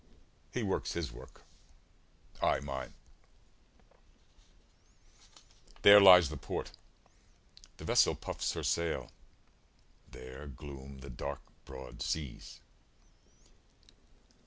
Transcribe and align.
He 0.51 0.63
works 0.63 0.93
his 0.93 1.11
work, 1.11 1.43
I 2.41 2.59
mine. 2.59 2.95
There 5.83 6.01
lies 6.01 6.29
the 6.29 6.37
port; 6.37 6.71
the 7.77 7.83
vessel 7.85 8.15
puffs 8.15 8.53
her 8.53 8.63
sail: 8.63 9.11
There 10.09 10.47
gloom 10.47 11.01
the 11.01 11.11
dark, 11.11 11.41
broad 11.65 12.01
seas. 12.01 12.61